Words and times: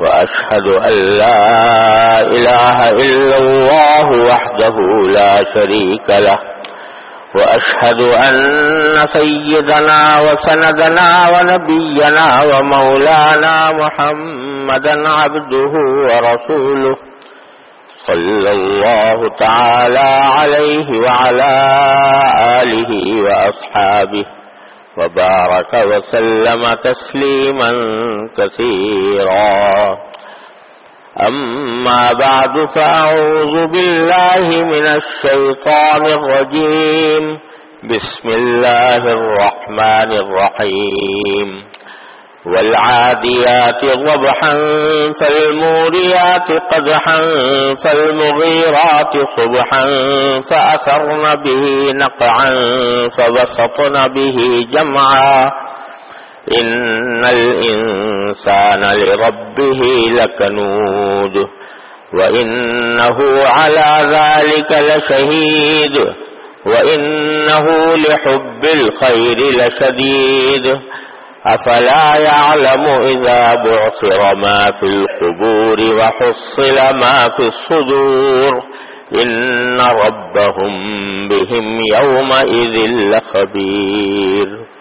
وأشهد 0.00 0.66
أن 0.88 0.94
لا 1.22 2.20
إله 2.20 2.78
إلا 2.90 3.36
الله 3.36 4.06
وحده 4.30 4.76
لا 5.18 5.34
شريك 5.54 6.08
له 6.10 6.38
وأشهد 7.36 8.00
أن 8.26 8.34
سيدنا 9.06 10.00
وسندنا 10.26 11.08
ونبينا 11.32 12.26
ومولانا 12.50 13.54
محمدا 13.80 14.94
عبده 15.08 15.72
ورسوله 16.08 16.96
صلى 18.06 18.50
الله 18.50 19.18
تعالى 19.38 20.10
عليه 20.38 20.88
وعلى 21.06 21.52
آله 22.62 22.92
وأصحابه. 23.24 24.24
وبارك 24.98 25.74
وسلم 25.74 26.74
تسليما 26.74 27.70
كثيرا. 28.38 29.98
أما 31.26 32.12
بعد 32.12 32.54
فأعوذ 32.74 33.54
بالله 33.66 34.46
من 34.62 34.86
الشيطان 34.86 36.02
الرجيم. 36.18 37.38
بسم 37.94 38.28
الله 38.28 38.96
الرحمن 38.96 40.10
الرحيم. 40.12 41.73
والعاديات 42.46 43.82
ضبحا 44.08 44.54
فالموريات 45.20 46.48
قدحا 46.72 47.20
فالمغيرات 47.84 49.14
صبحا 49.38 49.84
فأثرن 50.50 51.42
به 51.44 51.92
نقعا 51.94 52.50
فبسطن 53.18 54.12
به 54.14 54.36
جمعا. 54.72 55.42
إن 56.62 57.24
الإنسان 57.24 58.82
لربه 59.00 59.80
لكنود 60.10 61.36
وإنه 62.14 63.18
على 63.46 63.90
ذلك 64.16 64.70
لشهيد 64.88 65.96
وإنه 66.66 67.66
لحب 67.94 68.62
الخير 68.64 69.36
لشديد. 69.58 70.66
أفلا 71.46 72.06
يعلم 72.24 72.84
إذا 72.88 73.54
بعثر 73.54 74.34
ما 74.36 74.58
في 74.72 74.86
القبور 74.96 75.76
وحصل 75.98 76.96
ما 76.96 77.18
في 77.36 77.48
الصدور؟ 77.48 78.74
إن 79.26 79.78
ربهم 79.80 80.72
بهم 81.28 81.78
يومئذ 81.94 82.90
لخبير. 82.90 84.73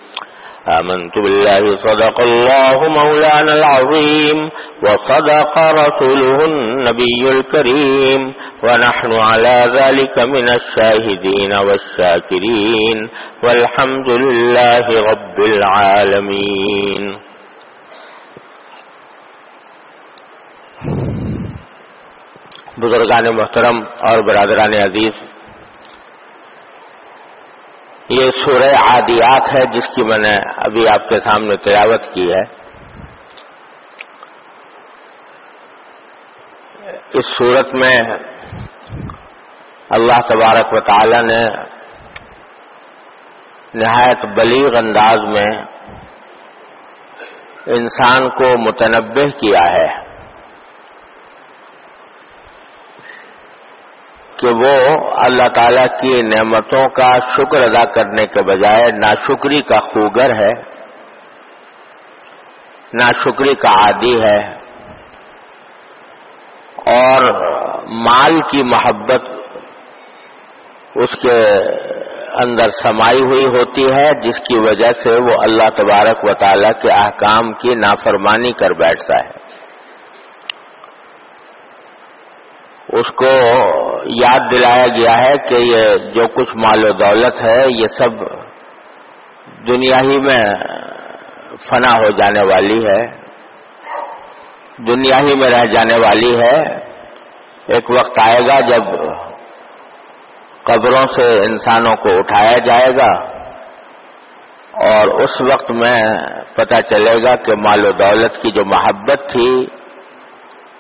آمنت 0.68 1.16
بالله 1.16 1.76
صدق 1.76 2.18
الله 2.22 2.78
مولانا 2.90 3.54
العظيم 3.60 4.50
وصدق 4.84 5.54
رسوله 5.60 6.46
النبي 6.46 7.22
الكريم 7.32 8.34
ونحن 8.64 9.12
على 9.12 9.58
ذلك 9.80 10.16
من 10.24 10.48
الشاهدين 10.50 11.52
والشاكرين 11.68 12.98
والحمد 13.44 14.10
لله 14.10 14.86
رب 15.12 15.40
العالمين. 15.40 17.04
بزرگان 22.78 23.30
محترم 23.30 23.78
اور 24.10 24.22
برادران 24.22 24.74
عزیز 24.74 25.33
یہ 28.10 28.32
سورہ 28.32 28.76
عادیات 28.76 29.56
ہے 29.56 29.66
جس 29.72 29.96
کی 29.96 30.04
میں 30.04 30.18
نے 30.18 30.34
ابھی 30.58 30.82
آپ 30.90 31.10
کے 31.10 31.20
سامنے 31.20 31.58
تلاوت 31.58 32.14
کی 32.14 32.34
ہے۔ 32.34 32.64
اس 37.14 37.26
صورت 37.26 37.76
میں 37.76 38.18
اللہ 39.90 40.20
تبارک 40.30 40.74
و 40.74 40.82
تعالی 40.82 41.26
نے 41.26 41.64
نہایت 43.74 44.26
بلیغ 44.26 44.78
انداز 44.78 45.20
میں 45.28 45.66
انسان 47.66 48.30
کو 48.30 48.58
متنبع 48.58 49.30
کیا 49.30 49.64
ہے۔ 49.74 50.03
کہ 54.44 54.54
وہ 54.54 54.72
اللہ 55.26 55.48
تعالی 55.56 55.84
کی 56.00 56.22
نعمتوں 56.22 56.84
کا 56.90 57.10
شکر 57.34 57.62
ادا 57.70 57.84
کرنے 57.92 58.28
کے 58.28 58.42
بجائے 58.42 58.88
ناشکری 58.98 59.62
کا 59.62 59.76
خوگر 59.76 60.34
ہے، 60.34 60.52
ناشکری 62.94 63.56
کا 63.56 63.70
عادی 63.70 64.22
ہے 64.24 64.40
اور 66.86 67.24
مال 67.86 68.36
کی 68.52 68.64
محبت 68.64 69.32
اس 70.96 71.16
کے 71.22 71.38
اندر 72.42 72.70
سمائی 72.70 73.22
ہوئی 73.22 73.46
ہوتی 73.48 73.86
ہے، 73.86 74.10
جس 74.22 74.40
کی 74.40 74.58
وجہ 74.58 74.92
سے 74.94 75.10
وہ 75.10 75.38
اللہ 75.42 75.70
تبارک 75.78 76.24
و 76.24 76.34
تعالیٰ 76.34 76.72
کے 76.82 76.92
احکام 76.92 77.54
کی 77.54 77.76
نافرمانی 77.76 78.52
کر 78.52 78.74
بیٹھتا 78.74 79.16
ہے۔ 79.26 79.32
اس 82.90 83.08
کو 83.08 83.26
یاد 84.06 84.40
دلایا 84.40 84.88
گیا 84.88 85.26
ہے 85.26 85.34
کہ 85.34 85.56
یہ 85.70 86.12
جو 86.12 86.28
کچھ 86.28 86.58
مال 86.58 86.80
و 86.86 86.94
دولت 86.94 87.42
ہے، 87.42 87.64
یہ 87.68 87.88
سب 87.88 88.12
دنیا 89.74 90.02
ہی 90.02 90.22
میں 90.22 90.44
فنا 91.70 91.92
ہو 91.92 92.12
جانے 92.12 92.44
والی 92.44 92.88
ہے۔ 92.88 93.08
دنیا 94.78 95.18
ہی 95.18 95.40
میں 95.40 95.50
رہ 95.50 95.72
جانے 95.72 95.98
والی 95.98 96.46
ہے۔ 96.46 96.78
ایک 97.68 97.90
وقت 97.90 98.20
آئے 98.20 98.40
گا 98.40 98.68
جب 98.68 98.84
قبروں 100.64 101.08
سے 101.08 101.40
انسانوں 101.50 101.96
کو 101.96 102.10
اٹھایا 102.10 102.66
جائے 102.66 102.90
گا 102.96 103.34
اور 104.92 105.22
اس 105.22 105.42
وقت 105.42 105.72
میں 105.72 106.16
پتہ 106.56 106.82
چلے 106.82 107.24
گا 107.24 107.36
کہ 107.36 107.56
مال 107.56 107.86
و 107.86 107.92
دولت 107.92 108.42
کی 108.42 108.52
جو 108.52 108.66
محبت 108.66 109.32
تھی 109.32 109.68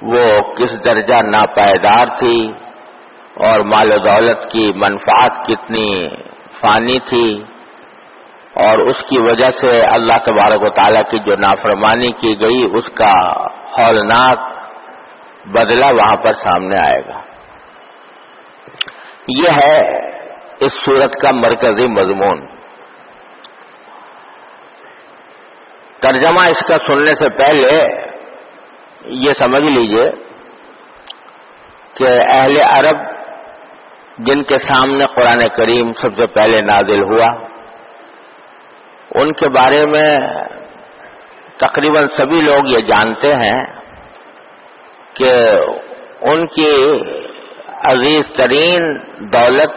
وہ 0.03 0.53
کس 0.53 0.71
درجہ 0.85 1.21
ناپائیدار 1.23 2.15
تھی 2.15 2.47
اور 3.35 3.59
مال 3.59 3.91
و 3.91 3.97
دولت 3.97 4.51
کی 4.51 4.67
منفعت 4.75 5.47
کتنی 5.47 6.09
فانی 6.61 6.99
تھی 6.99 7.43
اور 8.53 8.77
اس 8.77 8.97
کی 9.09 9.21
وجہ 9.21 9.51
سے 9.51 9.81
اللہ 9.81 10.23
تبارک 10.25 10.63
و 10.63 10.69
تعالیٰ 10.69 11.01
کی 11.09 11.17
جو 11.17 11.35
نافرمانی 11.35 12.11
کی 12.11 12.31
گئی، 12.41 12.77
اس 12.77 12.91
کا 12.91 13.13
ہولناک 13.47 14.39
بدلہ 15.47 15.85
وہاں 15.85 16.15
پر 16.15 16.33
سامنے 16.33 16.77
آئے 16.77 17.01
گا۔ 17.01 17.21
یہ 19.27 19.49
ہے 19.63 20.07
اس 20.59 20.73
صورت 20.73 21.15
کا 21.21 21.31
مرکزی 21.35 21.89
مضمون۔ 21.89 22.45
ترجمہ 25.99 26.49
اس 26.49 26.65
کا 26.65 26.75
سننے 26.87 27.15
سے 27.15 27.29
پہلے 27.29 28.03
یہ 29.05 29.33
سمجھ 29.33 29.63
لیجیے 29.63 30.11
کہ 31.93 32.07
اہل 32.33 32.55
عرب 32.69 32.99
جن 34.17 34.43
کے 34.43 34.57
سامنے 34.57 35.05
قرآن 35.05 35.49
کریم 35.55 35.93
سب 35.93 36.15
سے 36.15 36.27
پہلے 36.27 36.61
نازل 36.61 37.03
ہوا، 37.03 37.47
ان 39.15 39.33
کے 39.33 39.49
بارے 39.49 39.91
میں 39.91 40.19
تقریباً 41.57 42.07
سبھی 42.07 42.41
لوگ 42.41 42.65
یہ 42.65 42.85
جانتے 42.87 43.27
ہیں 43.27 43.65
کہ 45.13 45.59
ان 46.21 46.47
کی 46.47 46.91
عزیز 47.67 48.29
ترین 48.29 48.97
دولت 49.19 49.75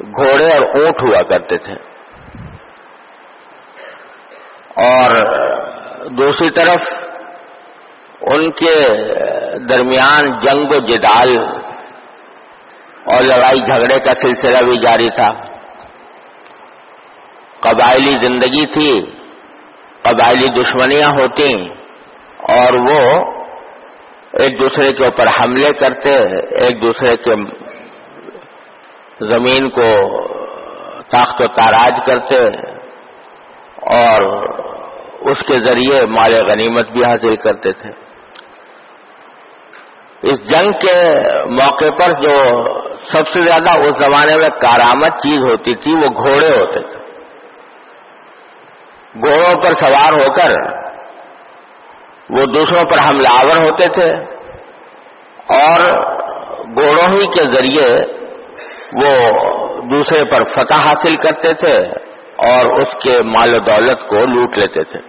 گھوڑے 0.00 0.44
اور 0.44 0.74
اونٹ 0.74 1.02
ہوا 1.02 1.28
کرتے 1.28 1.58
تھے۔ 1.58 1.74
اور 4.76 5.10
دوسری 6.08 6.54
طرف 6.54 7.03
ان 8.34 8.50
کے 8.50 8.74
درمیان 9.58 10.40
جنگ 10.40 10.70
و 10.70 10.86
جدال 10.86 11.36
اور 13.04 13.22
لڑائی 13.22 13.56
جھگڑے 13.56 14.00
کا 14.00 14.14
سلسلہ 14.14 14.58
بھی 14.64 14.76
جاری 14.78 15.10
تھا۔ 15.14 15.32
قبائلی 17.60 18.12
زندگی 18.22 18.70
تھی، 18.70 19.10
قبائلی 20.02 20.48
دشمنیاں 20.48 21.10
ہوتی 21.10 21.68
اور 22.38 22.74
وہ 22.74 23.34
ایک 24.40 24.60
دوسرے 24.60 24.96
کے 24.96 25.04
اوپر 25.04 25.26
حملے 25.26 25.72
کرتے، 25.72 26.16
ایک 26.64 26.82
دوسرے 26.82 27.16
کے 27.16 27.34
زمین 29.20 29.68
کو 29.68 29.88
تاخت 31.02 31.40
و 31.40 31.46
تاراج 31.46 32.06
کرتے 32.06 32.38
اور 33.98 34.48
اس 35.20 35.46
کے 35.46 35.54
ذریعے 35.66 36.06
مال 36.06 36.34
غنیمت 36.34 36.88
بھی 36.88 37.04
حاصل 37.04 37.36
کرتے 37.36 37.72
تھے۔ 37.72 38.03
اس 40.30 40.50
جنگ 40.50 40.72
کے 40.72 41.20
موقع 41.46 41.92
پر 41.98 42.12
جو 42.12 42.34
سب 42.96 43.26
سے 43.26 43.44
زیادہ 43.44 43.80
اس 43.80 44.04
زمانے 44.04 44.36
میں 44.36 44.48
کارآمد 44.48 45.08
چیز 45.08 45.38
ہوتی 45.38 45.76
تھی 45.76 45.92
وہ 45.96 46.08
گھوڑے 46.22 46.48
ہوتے 46.48 46.92
تھے۔ 46.92 46.98
گھوڑوں 49.14 49.62
پر 49.62 49.74
سوار 49.74 50.12
ہو 50.12 50.32
کر 50.32 50.52
وہ 52.30 52.54
دوسروں 52.54 52.90
پر 52.90 52.98
حملہ 52.98 53.28
آور 53.28 53.62
ہوتے 53.62 53.92
تھے 53.92 54.12
اور 55.58 55.80
گھوڑوں 56.66 57.12
ہی 57.16 57.22
کے 57.22 57.56
ذریعے 57.56 58.04
وہ 59.02 59.38
دوسرے 59.92 60.30
پر 60.30 60.44
فتح 60.44 60.82
حاصل 60.82 61.14
کرتے 61.14 61.66
تھے 61.66 61.82
اور 62.36 62.76
اس 62.76 62.92
کے 62.92 63.24
مال 63.24 63.48
و 63.54 63.58
دولت 63.58 64.08
کو 64.08 64.16
لوٹ 64.16 64.58
لیتے 64.58 64.84
تھے۔ 64.84 65.00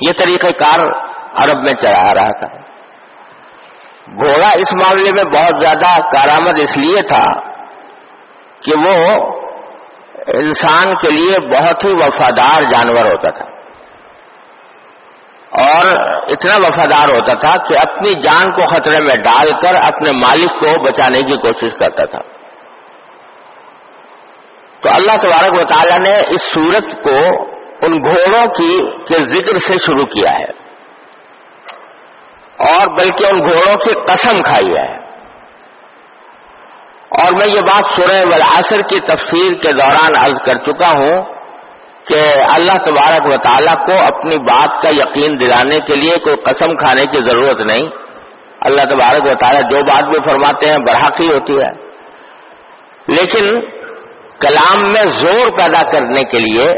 یہ 0.00 0.12
طریقہ 0.18 0.52
کار 0.64 0.86
عرب 1.34 1.58
میں 1.58 1.74
چلا 1.74 1.98
آ 1.98 2.14
رہا 2.14 2.46
تھا۔ 2.46 2.71
گھوڑا 4.08 4.48
اس 4.48 4.74
معاملے 4.74 5.12
میں 5.12 5.42
بہت 5.42 5.66
زیادہ 5.66 6.02
کارآمد 6.02 6.60
اس 6.60 6.78
لیے 6.78 7.08
تھا 7.08 7.52
کہ 8.62 8.80
وہ 8.86 9.26
انسان 10.26 10.96
کے 10.96 11.10
لیے 11.10 11.48
بہت 11.48 11.84
ہی 11.84 11.90
وفادار 11.94 12.62
جانور 12.62 13.04
ہوتا 13.04 13.30
تھا۔ 13.30 13.44
اور 15.50 15.86
اتنا 16.30 16.54
وفادار 16.56 17.08
ہوتا 17.08 17.38
تھا 17.40 17.64
کہ 17.64 17.74
اپنی 17.74 18.20
جان 18.20 18.52
کو 18.52 18.66
خطرے 18.66 18.98
میں 19.00 19.24
ڈال 19.24 19.48
کر 19.62 19.74
اپنے 19.84 20.16
مالک 20.16 20.60
کو 20.60 20.82
بچانے 20.82 21.18
کی 21.18 21.36
کوشش 21.36 21.78
کرتا 21.78 22.04
تھا۔ 22.04 22.18
تو 24.80 24.88
اللہ 24.94 25.18
تبارک 25.22 25.60
و 25.60 25.64
تعالیٰ 25.64 25.98
نے 25.98 26.34
اس 26.34 26.42
صورت 26.42 26.92
کو 26.92 27.42
ان 27.86 27.92
گھوڑوں 27.92 28.44
کی 28.44 29.02
کے 29.04 29.24
ذکر 29.24 29.56
سے 29.56 29.72
شروع 29.72 30.06
کیا 30.06 30.38
ہے۔ 30.38 30.61
اور 32.58 32.98
بلکہ 32.98 33.24
ان 33.24 33.38
گھوڑوں 33.38 33.74
کی 33.74 33.92
قسم 34.12 34.42
کھائی 34.42 34.76
ہے۔ 34.76 35.02
اور 37.20 37.32
میں 37.32 37.46
یہ 37.56 37.60
بات 37.60 37.84
سورہ 37.96 38.32
والعصر 38.32 38.80
کی 38.82 38.98
تفسیر 39.00 39.52
کے 39.52 39.68
دوران 39.68 40.16
عرض 40.16 40.38
کر 40.38 40.58
چکا 40.58 40.88
ہوں 40.88 41.22
کہ 42.04 42.42
اللہ 42.52 42.72
تبارک 42.72 43.26
و 43.26 43.36
تعالیٰ 43.36 43.74
کو 43.74 44.14
اپنی 44.14 44.38
بات 44.38 44.82
کا 44.82 44.88
یقین 44.88 45.40
دلانے 45.40 45.76
کے 45.76 46.00
لیے 46.00 46.16
کوئی 46.16 46.36
قسم 46.36 46.76
کھانے 46.76 47.02
کی 47.02 47.18
ضرورت 47.28 47.72
نہیں۔ 47.72 47.88
اللہ 48.60 48.82
تبارک 48.82 49.26
و 49.26 49.38
تعالیٰ 49.40 49.70
جو 49.70 49.84
بات 49.84 50.04
بھی 50.04 50.30
فرماتے 50.30 50.70
ہیں 50.70 50.78
برحقی 50.78 51.26
ہوتی 51.26 51.52
ہے۔ 51.52 51.82
لیکن 53.08 53.60
کلام 54.40 54.82
میں 54.82 55.12
زور 55.12 55.58
پیدا 55.58 55.90
کرنے 55.90 56.20
کے 56.20 56.36
لیے 56.36 56.68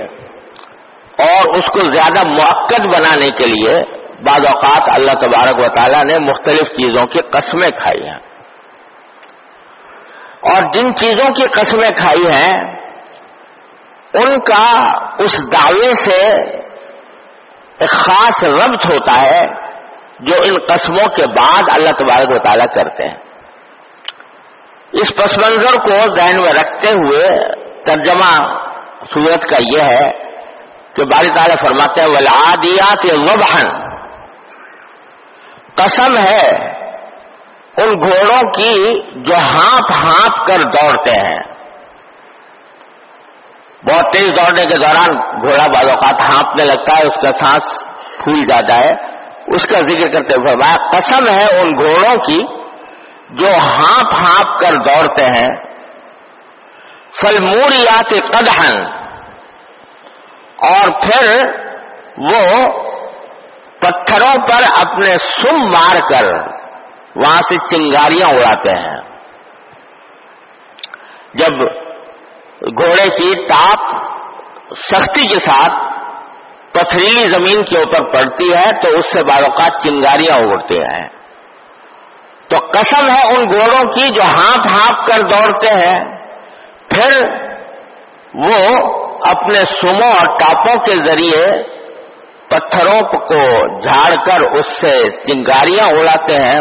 اور 1.19 1.55
اس 1.55 1.67
کو 1.67 1.91
زیادہ 1.91 2.27
موقع 2.27 2.83
بنانے 2.83 3.27
کے 3.27 3.45
لیے 3.49 3.94
بعض 4.21 4.41
اوقات 4.55 4.95
اللہ 4.95 5.13
تبارک 5.13 5.67
و 5.67 5.73
تعالیٰ 5.75 6.05
نے 6.05 6.31
مختلف 6.31 6.63
چیزوں 6.63 7.07
کی 7.07 7.19
قسمیں 7.19 7.71
کھائی 7.71 8.09
ہیں۔ 8.09 8.19
اور 10.41 10.73
جن 10.73 10.97
چیزوں 10.97 11.35
کی 11.35 11.43
قسمیں 11.43 11.97
کھائی 11.97 12.25
ہیں، 12.39 12.73
ان 14.15 14.41
کا 14.41 14.93
اس 15.19 15.45
دعوے 15.53 15.95
سے 15.95 16.27
ایک 17.79 17.91
خاص 17.91 18.45
ربط 18.45 18.87
ہوتا 18.87 19.25
ہے 19.25 19.41
جو 20.21 20.35
ان 20.45 20.59
قسموں 20.59 21.15
کے 21.15 21.31
بعد 21.31 21.79
اللہ 21.79 21.91
تبارک 21.91 22.31
و 22.31 22.39
تعالیٰ 22.39 22.75
کرتے 22.75 23.05
ہیں۔ 23.05 23.17
اس 24.93 25.15
پس 25.17 25.39
منظر 25.39 25.81
کو 25.83 26.19
ذہن 26.19 26.43
میں 26.43 26.53
رکھتے 26.53 26.89
ہوئے 26.89 27.53
ترجمہ 27.83 28.59
صورت 29.11 29.45
کا 29.45 29.57
یہ 29.61 29.95
ہے 29.95 30.25
کہ 30.95 31.05
باری 31.05 31.27
تعالیٰ 31.27 31.57
فرماتے 31.57 32.01
ہیں 32.01 32.09
ولادیات 32.09 33.05
وبہن 33.15 33.84
قسم 35.75 36.13
ہے، 36.27 36.71
ان 37.77 37.91
گھوڑوں 37.99 38.53
کی 38.53 38.99
جو 39.25 39.37
ہانپ 39.37 39.93
ہانپ 39.93 40.47
کر 40.47 40.71
دوڑتے 40.71 41.11
ہیں۔ 41.11 41.41
بہت 43.83 44.13
تیز 44.13 44.29
دوڑنے 44.29 44.63
کے 44.63 44.77
دوران 44.77 45.17
گھوڑا 45.41 45.67
بعض 45.67 45.85
اوقات 45.85 46.21
ہانپنے 46.21 46.65
لگتا 46.65 46.99
ہے، 46.99 47.09
اس 47.09 47.21
کا 47.23 47.33
سانس 47.33 47.87
پھول 48.25 48.45
جاتا 48.45 48.77
ہے۔ 48.77 49.15
اس 49.47 49.67
کا 49.67 49.79
ذکر 49.79 50.13
کرتے 50.13 50.41
ہوئے 50.41 50.55
قسم 50.93 51.35
ہے 51.35 51.61
ان 51.61 51.75
گھوڑوں 51.75 52.15
کی 52.15 52.65
جو 53.31 53.47
ہانپ 53.47 54.15
ہانپ 54.15 54.61
کر 54.61 54.77
دوڑتے 54.77 55.25
ہیں۔ 55.25 55.55
فل 57.21 57.45
موریات 57.45 58.09
قدہن 58.09 58.83
اور 60.63 61.01
پھر 61.01 61.45
وہ 62.19 62.67
پتھروں 63.85 64.35
پر 64.35 64.87
اپنے 64.87 65.19
سم 65.19 65.57
مار 65.57 65.97
کر 65.97 66.27
وہاں 67.17 67.43
سے 67.49 67.57
چنگاریاں 67.57 68.29
اڑاتے 68.29 68.81
ہیں۔ 68.81 68.97
جب 71.35 71.61
گھوڑے 72.83 73.09
کی 73.09 73.47
ٹاپ 73.47 74.05
سختی 74.77 75.29
کے 75.29 75.39
ساتھ 75.39 75.95
پتھریلی 76.73 77.31
زمین 77.31 77.65
کے 77.65 77.79
اوپر 77.79 78.13
پڑتی 78.13 78.45
ہے 78.45 78.71
تو 78.83 78.99
اس 78.99 79.13
سے 79.13 79.21
اوقات 79.21 79.83
چنگاریاں 79.83 80.43
اگڑتی 80.43 80.75
ہیں۔ 80.75 81.09
تو 82.49 82.57
قسم 82.71 83.07
ہے 83.11 83.29
ان 83.29 83.45
گھوڑوں 83.57 83.91
کی 83.91 84.09
جو 84.17 84.23
ہانپ 84.23 84.67
ہانپ 84.67 85.07
کر 85.07 85.21
دوڑتے 85.21 85.79
ہیں۔ 85.79 85.99
پھر 86.89 87.23
وہ 88.35 88.77
اپنے 89.25 89.59
سموں 89.59 90.13
اور 90.13 90.39
ٹاپوں 90.39 90.85
کے 90.85 90.93
ذریعے 90.93 91.74
پتھروں 92.55 93.01
کو 93.01 93.79
جھاڑ 93.79 94.15
کر 94.25 94.43
اس 94.43 94.81
سے 94.81 95.11
چنگاریاں 95.11 95.87
اڑاتے 95.87 96.35
ہیں۔ 96.35 96.61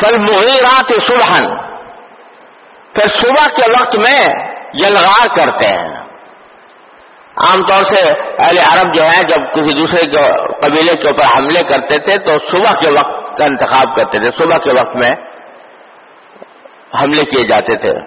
فل 0.00 0.20
مہیرات 0.20 0.94
سلحن 1.02 1.56
پھر 2.92 3.14
صبح 3.14 3.46
کے 3.46 3.70
وقت 3.70 3.98
میں 3.98 4.28
یلغار 4.82 5.26
کرتے 5.36 5.78
ہیں۔ 5.78 6.04
عام 7.36 7.66
طور 7.66 7.84
سے 7.84 8.08
اہل 8.38 8.58
عرب 8.72 8.94
جو 8.94 9.02
ہے 9.04 9.18
جب 9.20 9.54
کسی 9.54 9.78
دوسرے 9.78 10.10
کے 10.10 10.26
قبیلے 10.36 11.00
کے 11.00 11.06
اوپر 11.06 11.38
حملے 11.38 11.68
کرتے 11.68 11.98
تھے، 11.98 12.26
تو 12.26 12.32
صبح 12.50 12.80
کے 12.80 12.88
وقت 12.88 13.38
کا 13.38 13.44
انتخاب 13.44 13.96
کرتے 13.96 14.18
تھے۔ 14.18 14.44
صبح 14.44 14.56
کے 14.56 14.70
وقت 14.70 14.96
میں 14.96 15.10
حملے 17.02 17.30
کیے 17.30 17.42
جاتے 17.42 17.76
تھے۔ 17.76 18.00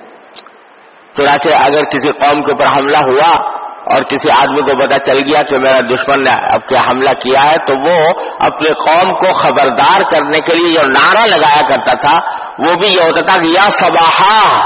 چنانچہ 1.18 1.50
اگر 1.50 1.86
کسی 1.86 2.10
قوم 2.10 2.44
کے 2.44 2.51
اوپر 2.51 2.80
حملہ 2.80 2.98
ہوا 2.98 3.57
اور 3.91 4.03
کسی 4.03 4.29
آدمی 4.32 4.62
کو 4.62 4.77
پتا 4.77 5.00
چل 5.00 5.22
گیا 5.24 5.41
کہ 5.41 5.60
میرا 5.60 5.79
دشمن 5.79 6.24
نے 6.24 6.32
اب 6.53 6.67
کیا 6.67 6.79
حملہ 6.89 7.10
کیا 7.10 7.51
ہے، 7.51 7.56
تو 7.67 7.89
وہ 7.89 8.22
اپنے 8.39 8.70
قوم 8.70 9.13
کو 9.13 9.34
خبردار 9.34 10.12
کرنے 10.12 10.39
کے 10.39 10.56
لیے 10.56 10.74
جو 10.74 10.89
نعرہ 10.89 11.25
لگایا 11.27 11.67
کرتا 11.70 11.98
تھا، 11.98 12.17
وہ 12.60 12.74
بھی 12.74 12.94
یہ 12.94 13.01
ہوتا 13.06 13.22
تھا 13.22 13.36
کہ 13.36 13.50
یا 13.50 13.70
صباحا، 13.70 14.60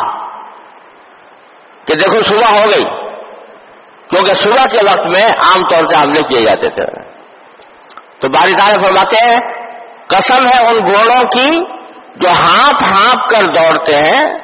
کہ 1.87 1.93
دیکھو 1.93 2.17
صبح 2.25 2.59
ہو 2.59 2.65
گئی۔ 2.71 3.01
کیونکہ 4.09 4.33
صبح 4.33 4.65
کے 4.65 4.85
وقت 4.85 5.03
میں 5.03 5.27
عام 5.27 5.69
طور 5.69 5.85
سے 5.85 5.95
حملے 5.95 6.21
کیے 6.21 6.41
جاتے 6.41 6.69
تھے۔ 6.69 6.85
تو 8.21 8.29
باری 8.29 8.51
تعالیٰ 8.51 8.83
فرماتے 8.83 9.29
ہیں، 9.29 9.37
قسم 10.07 10.45
ہے 10.45 10.67
ان 10.67 10.75
گھوڑوں 10.75 11.21
کی 11.21 11.57
جو 12.15 12.29
ہانپ 12.29 12.97
ہانپ 12.97 13.29
کر 13.29 13.43
دوڑتے 13.43 13.95
ہیں، 13.95 14.39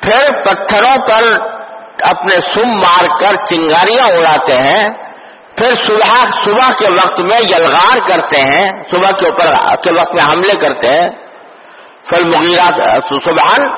پھر 0.00 0.44
پتھروں 0.44 1.08
پر 1.10 1.56
اپنے 2.02 2.36
سم 2.36 2.68
مار 2.68 3.06
کر 3.20 3.36
چنگاریاں 3.36 4.06
اڑاتے 4.18 4.58
ہیں، 4.58 4.88
پھر 5.56 5.74
صبح 5.74 6.24
صبح 6.44 6.70
کے 6.78 6.92
وقت 6.92 7.20
میں 7.20 7.40
یلغار 7.40 8.08
کرتے 8.08 8.40
ہیں، 8.40 8.82
صبح 8.90 9.10
کے 9.10 9.26
اوپر، 9.26 9.76
کے 9.76 9.94
وقت 9.94 10.14
میں 10.14 10.24
حملے 10.24 10.60
کرتے 10.60 11.02
ہیں۔ 11.02 11.10
فل 12.04 12.28
مغیرات 12.28 13.04
سبحان 13.04 13.68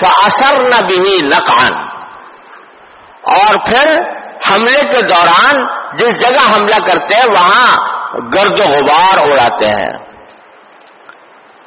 فاثر 0.00 0.60
نہ 0.60 0.86
بھی 0.86 1.20
نقان 1.26 1.72
اور 3.22 3.70
پھر 3.70 3.98
حملے 4.50 4.80
کے 4.80 5.06
دوران 5.06 5.66
جس 5.96 6.20
جگہ 6.20 6.54
حملہ 6.54 6.86
کرتے 6.86 7.14
ہیں، 7.14 7.30
وہاں 7.34 7.76
گرد 8.34 8.52
و 8.52 8.70
غبار 8.70 9.18
اڑاتے 9.18 9.66
ہیں۔ 9.66 10.11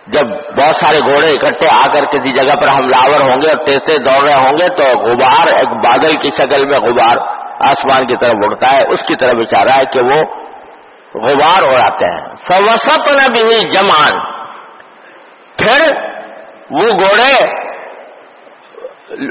جب 0.07 0.27
بہت 0.29 0.77
سارے 0.77 0.97
گھوڑے 1.11 1.27
اکٹھے 1.27 1.67
آ 1.71 1.93
کر 1.93 2.05
کسی 2.05 2.33
جگہ 2.33 2.59
پر 2.59 2.67
حملہ 2.67 2.95
ہوں 2.95 3.41
گے 3.41 3.49
اور 3.49 3.65
تیز 3.65 3.77
تیز 3.87 3.97
دوڑ 3.97 4.29
رہے 4.29 4.43
ہوں 4.43 4.57
گے 4.57 4.65
تو 4.75 4.99
غبار، 4.99 5.47
ایک 5.47 5.67
بادل 5.67 6.13
کی 6.13 6.31
شکل 6.31 6.65
میں 6.65 6.77
غبار 6.77 7.17
آسمان 7.69 8.07
کی 8.07 8.15
طرف 8.17 8.33
اڑتا 8.43 8.77
ہے، 8.77 8.83
اس 8.89 9.03
کی 9.03 9.15
طرف 9.15 9.33
اشارہ 9.35 9.79
ہے 9.79 9.85
کہ 9.85 9.99
وہ 9.99 10.21
غبار 11.27 11.63
اڑاتے 11.63 12.05
ہیں۔ 12.05 12.35
فوسط 12.35 12.99
نہ 12.99 13.31
بھی 13.31 13.69
جمان 13.69 14.19
پھر 15.57 15.93
وہ 16.71 16.89
گھوڑے 16.89 17.65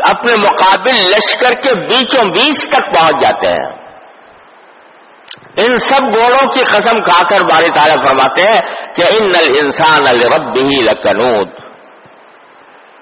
اپنے 0.09 0.41
مقابل 0.41 0.97
لشکر 0.97 1.55
کے 1.55 1.81
بیچوں 1.81 2.31
بیچ 2.31 2.69
تک 2.69 3.01
پہنچ 3.01 3.23
جاتے 3.23 3.47
ہیں۔ 3.47 3.84
ان 5.59 5.79
سب 5.79 6.03
گوڑوں 6.03 6.55
کی 6.55 6.61
قسم 6.61 7.03
کھا 7.03 7.29
کر 7.29 7.41
باری 7.41 7.69
تعالیٰ 7.69 8.07
فرماتے 8.07 8.41
ہیں 8.41 8.61
کہ 8.95 9.03
ان 9.03 9.29
نل 9.29 9.49
انسان 9.65 10.05
الرب 10.09 10.57
ہی 10.57 10.81
لکنود۔ 10.83 11.49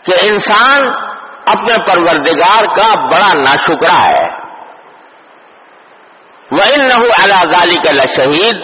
کہ 0.05 0.13
انسان 0.23 0.89
اپنے 1.47 1.95
پروردگار 1.95 2.77
کا 2.77 3.01
بڑا 3.01 3.43
ناشکرا 3.43 4.09
ہے۔ 4.09 4.37
وہ 6.53 6.63
ان 6.63 6.85
نحو 6.85 7.09
اللہ 7.23 7.55
کا 7.55 7.93
لشہید 7.93 8.57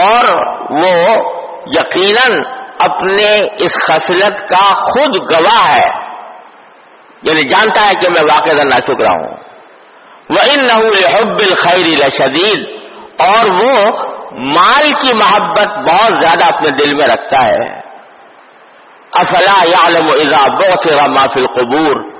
اور 0.00 0.34
وہ 0.70 1.22
یقیناً 1.66 2.42
اپنے 2.80 3.38
اس 3.64 3.78
خصلت 3.86 4.48
کا 4.48 4.74
خود 4.74 5.30
گواہ 5.30 5.74
ہے۔ 5.74 6.06
یعنی 7.22 7.48
جانتا 7.48 7.86
ہے 7.86 7.94
کہ 7.94 8.06
میں 8.08 8.24
واقع 8.24 8.56
ناشکرا 8.56 9.08
ہوں۔ 9.08 9.36
وہ 10.30 10.36
ان 10.40 10.66
نحو 10.70 11.14
حب 11.14 11.38
الخیر 11.50 11.86
لشدید 11.86 12.79
اور 13.22 13.46
وہ 13.64 13.98
مال 14.32 14.88
کی 15.02 15.10
محبت 15.16 15.66
بہت 15.66 16.20
زیادہ 16.20 16.54
اپنے 16.54 16.76
دل 16.76 16.96
میں 16.96 17.08
رکھتا 17.08 17.46
ہے۔ 17.46 17.80
افلا 19.12 19.64
یعلم 19.64 20.08
اذا 20.08 20.52
بوسر 20.52 21.10
ما 21.10 21.22
فی 21.34 21.40
القبور۔ 21.40 22.10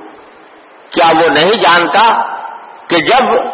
کیا 0.91 1.07
وہ 1.07 1.29
نہیں 1.39 1.63
جانتا 1.63 2.23
کہ 2.89 2.97
جب 2.97 3.51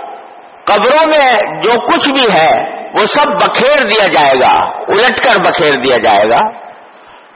قبروں 0.64 1.04
میں 1.06 1.32
جو 1.60 1.80
کچھ 1.86 2.08
بھی 2.08 2.40
ہے، 2.40 2.76
وہ 3.00 3.06
سب 3.06 3.28
بکھیر 3.28 3.88
دیا 3.88 4.06
جائے 4.12 4.34
گا، 4.34 4.66
الٹ 4.88 5.26
کر 5.26 5.40
بکھیر 5.40 5.72
دیا 5.72 5.96
جائے 5.96 6.24
گا۔ 6.24 6.66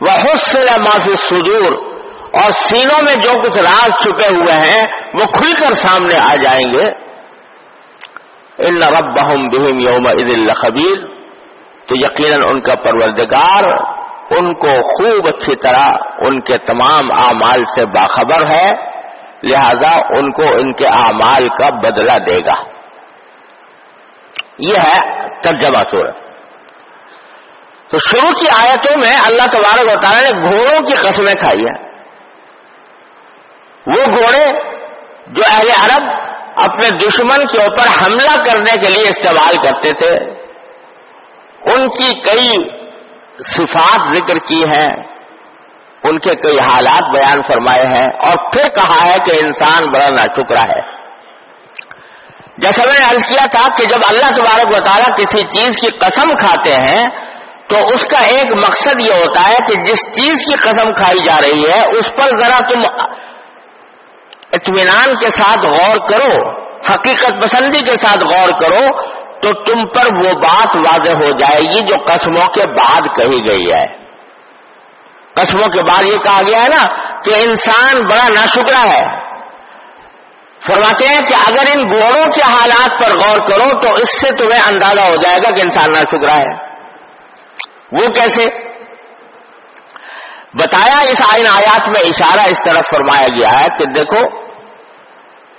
وہ 0.00 0.16
حسن 0.24 0.82
معافی 0.82 1.14
سدور 1.14 1.72
اور 2.42 2.50
سینوں 2.52 3.02
میں 3.06 3.14
جو 3.14 3.42
کچھ 3.42 3.58
راز 3.58 3.90
چھپے 4.02 4.34
ہوئے 4.34 4.54
ہیں، 4.54 4.82
وہ 5.14 5.26
کھل 5.26 5.52
کر 5.52 5.74
سامنے 5.74 6.16
آ 6.22 6.34
جائیں 6.34 6.72
گے۔ 6.72 7.09
ان 8.66 8.76
رب 8.76 9.16
بہم 9.18 9.48
بہم 9.48 9.78
یوم 9.78 10.06
عید 10.06 10.38
الخبیر 10.38 11.06
تو 11.86 11.96
یقیناً 11.96 12.48
ان 12.48 12.60
کا 12.60 12.74
پروردگار 12.74 13.72
ان 14.38 14.54
کو 14.54 14.66
خوب 14.66 15.26
اچھی 15.34 15.56
طرح 15.56 15.86
ان 16.18 16.40
کے 16.40 16.58
تمام 16.58 17.12
اعمال 17.12 17.64
سے 17.64 17.86
باخبر 17.86 18.46
ہے، 18.54 18.70
لہذا 19.42 20.18
ان 20.18 20.32
کو 20.32 20.42
ان 20.42 20.72
کے 20.72 20.86
اعمال 20.86 21.44
کا 21.44 21.76
بدلہ 21.76 22.18
دے 22.18 22.38
گا۔ 22.46 22.70
یہ 24.58 24.76
ہے 24.76 25.28
ترجمہ 25.40 25.78
سورت 25.90 26.16
تو 27.90 27.98
شروع 27.98 28.30
کی 28.30 28.46
آیتوں 28.60 28.94
میں 29.04 29.16
اللہ 29.26 29.46
تبارک 29.50 29.96
و 29.96 30.00
تعالیٰ 30.00 30.32
نے 30.32 30.40
گھوڑوں 30.40 30.86
کی 30.86 31.02
قسمیں 31.02 31.34
کھائی 31.34 31.60
ہیں۔ 31.60 31.90
وہ 33.86 34.02
گھوڑے 34.16 34.44
جو 35.26 35.42
اہل 35.52 35.68
عرب 35.82 36.29
اپنے 36.64 36.98
دشمن 36.98 37.46
کے 37.46 37.60
اوپر 37.60 37.88
حملہ 37.88 38.44
کرنے 38.44 38.80
کے 38.80 38.88
لیے 38.94 39.08
استعمال 39.08 39.54
کرتے 39.54 39.88
تھے۔ 39.88 40.40
ان 41.74 41.88
کی 41.88 42.20
کئی 42.20 42.80
صفات 43.44 44.16
ذکر 44.16 44.38
کی 44.38 44.62
ہیں، 44.74 44.88
ان 46.04 46.18
کے 46.18 46.34
کئی 46.34 46.58
حالات 46.58 47.10
بیان 47.10 47.42
فرمائے 47.42 47.88
ہیں 47.88 48.06
اور 48.06 48.52
پھر 48.52 48.68
کہا 48.68 49.04
ہے 49.04 49.16
کہ 49.26 49.44
انسان 49.44 49.90
بڑا 49.90 50.06
ناچکرا 50.08 50.62
ہے۔ 50.62 51.00
جیسا 52.58 52.82
میں 52.86 52.98
نے 52.98 53.04
عرض 53.10 53.24
کیا 53.24 53.44
تھا 53.50 53.68
کہ 53.68 53.84
جب 53.84 53.98
اللہ 54.10 54.32
تبارک 54.32 54.76
و 54.76 54.84
تعالیٰ 54.84 55.18
کسی 55.18 55.38
چیز 55.38 55.76
کی 55.76 55.86
قسم 55.98 56.28
کھاتے 56.28 56.70
ہیں، 56.70 57.08
تو 57.68 57.94
اس 57.94 58.04
کا 58.04 58.18
ایک 58.18 58.46
مقصد 58.52 59.00
یہ 59.00 59.14
ہوتا 59.14 59.48
ہے 59.48 59.56
کہ 59.56 59.82
جس 59.82 60.00
چیز 60.12 60.34
کی 60.34 60.68
قسم 60.68 60.92
کھائی 60.92 61.18
جا 61.26 61.36
رہی 61.42 61.70
ہے، 61.70 61.98
اس 61.98 62.10
پر 62.10 62.40
ذرا 62.40 62.58
تم 62.70 62.80
اطمینان 64.60 65.14
کے 65.14 65.30
ساتھ 65.30 65.66
غور 65.66 66.08
کرو، 66.08 66.60
حقیقت 66.94 67.32
پسندی 67.42 67.82
کے 67.82 67.96
ساتھ 67.96 68.24
غور 68.24 68.48
کرو، 68.48 69.10
تو 69.40 69.52
تم 69.52 69.88
پر 69.88 70.14
وہ 70.16 70.32
بات 70.32 70.76
واضح 70.76 71.10
ہو 71.10 71.38
جائے 71.38 71.60
گی 71.60 71.78
جو 71.88 72.04
قسموں 72.08 72.46
کے 72.46 72.70
بعد 72.70 73.00
کہی 73.18 73.48
گئی 73.48 73.64
ہے۔ 73.64 73.86
قسموں 75.34 75.66
کے 75.66 75.82
بعد 75.82 76.06
یہ 76.06 76.16
کہا 76.16 76.40
گیا 76.40 76.60
ہے 76.62 76.66
نا 76.76 77.12
کہ 77.22 77.30
انسان 77.34 78.02
بڑا 78.02 78.24
ناشکرا 78.28 78.92
ہے۔ 78.92 79.20
فرماتے 80.66 81.06
ہیں 81.06 81.20
کہ 81.20 81.34
اگر 81.34 81.78
ان 81.78 81.88
گوڑوں 81.88 82.24
کے 82.24 82.40
حالات 82.40 83.04
پر 83.04 83.16
غور 83.16 83.38
کرو، 83.38 83.82
تو 83.82 83.94
اس 83.94 84.20
سے 84.20 84.28
تمہیں 84.28 84.60
اندازہ 84.72 85.00
ہو 85.00 85.16
جائے 85.22 85.36
گا 85.36 85.50
کہ 85.50 85.60
انسان 85.64 85.88
ناشکرا 85.92 86.34
ہے۔ 86.34 86.70
وہ 87.92 88.06
کیسے؟ 88.06 88.44
بتایا 90.54 91.10
اس 91.10 91.22
آئین 91.22 91.46
آیات 91.48 91.88
میں 91.88 92.08
اشارہ 92.08 92.50
اس 92.50 92.62
طرف 92.62 92.90
فرمایا 92.90 93.26
گیا 93.26 93.60
ہے 93.60 93.66
کہ 93.78 93.84
دیکھو 93.84 94.39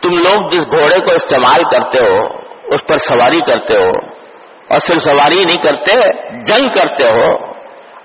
تم 0.04 0.12
لوگ 0.12 0.50
جس 0.50 0.60
گھوڑے 0.60 1.06
کو 1.06 1.16
استعمال 1.16 1.64
کرتے 1.64 2.06
ہو، 2.06 2.26
اس 2.76 2.88
پر 2.88 2.98
سواری 2.98 3.40
کرتے 3.40 3.78
ہو، 3.78 3.90
اور 4.70 4.80
صرف 4.80 5.04
سواری 5.04 5.36
نہیں 5.36 5.64
کرتے، 5.64 5.94
جنگ 6.44 6.64
کرتے 6.64 7.04
ہو، 7.04 7.46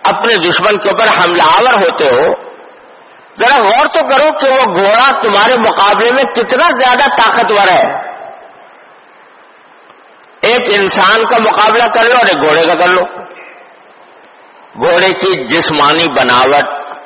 اپنے 0.05 0.35
دشمن 0.41 0.79
کے 0.79 0.89
اوپر 0.89 1.07
حملہ 1.07 1.43
آور 1.43 1.73
ہوتے 1.73 2.09
ہو، 2.09 2.47
ذرا 3.39 3.63
غور 3.63 3.87
تو 3.89 4.09
کرو 4.09 4.39
کہ 4.39 4.53
وہ 4.53 4.75
گھوڑا 4.75 5.23
تمہارے 5.23 5.55
مقابلے 5.61 6.11
میں 6.13 6.33
کتنا 6.33 6.71
زیادہ 6.71 7.11
طاقتور 7.17 7.69
ہے۔ 7.69 8.17
ایک 10.41 10.81
انسان 10.81 11.27
کا 11.27 11.37
مقابلہ 11.41 11.85
کر 11.85 12.05
لو 12.05 12.17
اور 12.17 12.27
ایک 12.27 12.45
گھوڑے 12.45 12.63
کا 12.63 12.81
کر 12.81 12.89
لو۔ 12.89 13.05
گھوڑے 14.85 15.09
کی 15.09 15.47
جسمانی 15.47 16.11
بناوٹ، 16.11 16.97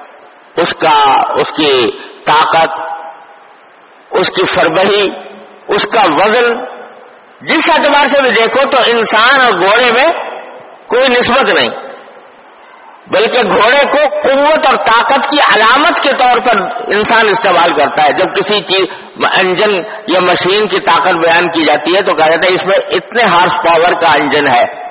اس 0.57 0.75
کا، 0.75 1.13
اس 1.41 1.53
کی 1.53 1.89
طاقت 2.27 3.00
اس 4.11 4.31
کی 4.31 4.47
فربہی، 4.47 5.05
اس 5.69 5.87
کا 5.87 6.01
وزن، 6.09 6.65
جس 7.41 7.71
اعتبار 7.71 8.07
سے 8.07 8.17
بھی 8.23 8.31
دیکھو 8.31 8.71
تو 8.71 8.83
انسان 8.95 9.41
اور 9.41 9.63
گھوڑے 9.63 9.87
میں 9.87 10.11
کوئی 10.87 11.09
نسبت 11.09 11.59
نہیں۔ 11.59 11.91
بلکہ 13.07 13.39
گھوڑے 13.39 13.87
کو 13.93 14.09
قوت 14.09 14.67
اور 14.67 14.85
طاقت 14.85 15.31
کی 15.31 15.37
علامت 15.55 16.03
کے 16.03 16.11
طور 16.21 16.39
پر 16.39 16.61
انسان 16.95 17.29
استعمال 17.29 17.77
کرتا 17.77 18.05
ہے۔ 18.05 18.13
جب 18.13 18.35
کسی 18.35 18.59
چیز، 18.59 18.85
انجن 19.45 19.75
یا 20.07 20.21
مشین 20.21 20.69
کی 20.69 20.77
طاقت 20.77 21.15
بیان 21.15 21.51
کی 21.51 21.65
جاتی 21.65 21.97
ہے 21.97 22.03
تو 22.03 22.15
کہا 22.15 22.29
جاتا 22.29 22.51
ہے 22.51 22.55
اس 22.55 22.67
میں 22.67 22.87
اتنے 22.91 23.23
ہارس 23.23 23.53
پاور 23.53 23.93
کا 23.93 24.15
انجن 24.21 24.47
ہے۔ 24.47 24.91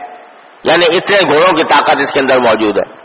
یعنی 0.64 0.96
اتنے 0.96 1.18
گھوڑوں 1.18 1.58
کی 1.58 1.64
طاقت 1.64 1.98
اس 2.04 2.12
کے 2.12 2.20
اندر 2.20 2.42
موجود 2.42 2.78
ہے۔ 2.78 2.96